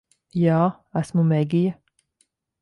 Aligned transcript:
Jā. 0.43 0.61
Esmu 1.01 1.27
Megija. 1.33 1.77